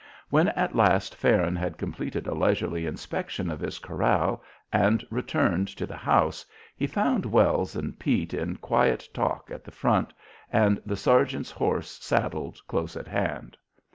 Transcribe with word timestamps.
When 0.31 0.47
at 0.47 0.75
last 0.75 1.13
Farron 1.15 1.55
had 1.55 1.77
completed 1.77 2.25
a 2.25 2.33
leisurely 2.33 2.87
inspection 2.87 3.51
of 3.51 3.59
his 3.59 3.77
corral 3.77 4.41
and 4.73 5.05
returned 5.11 5.67
to 5.77 5.85
the 5.85 5.95
house, 5.95 6.43
he 6.75 6.87
found 6.87 7.23
Wells 7.23 7.75
and 7.75 7.99
Pete 7.99 8.33
in 8.33 8.55
quiet 8.57 9.07
talk 9.13 9.51
at 9.51 9.63
the 9.63 9.69
front, 9.69 10.11
and 10.51 10.81
the 10.87 10.97
sergeant's 10.97 11.51
horse 11.51 12.03
saddled 12.03 12.59
close 12.67 12.97
at 12.97 13.05
hand. 13.07 13.55